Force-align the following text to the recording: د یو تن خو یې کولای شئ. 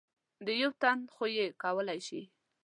د 0.45 0.47
یو 0.61 0.71
تن 0.81 0.99
خو 1.13 1.25
یې 1.37 1.45
کولای 1.63 1.99
شئ. 2.07 2.21